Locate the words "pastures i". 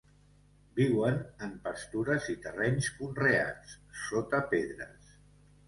1.67-2.35